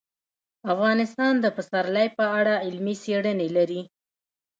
[0.73, 3.81] افغانستان د پسرلی په اړه علمي څېړنې لري.